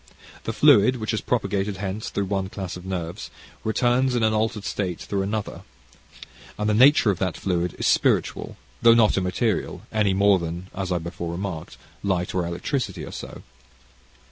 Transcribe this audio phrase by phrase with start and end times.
[0.45, 3.29] The fluid, which is propagated hence through one class of nerves,
[3.63, 5.61] returns in an altered state through another,
[6.57, 10.91] and the nature of that fluid is spiritual, though not immaterial, any more than, as
[10.91, 13.43] I before remarked, light or electricity are so.